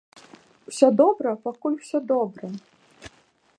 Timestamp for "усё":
0.71-0.87, 1.83-1.97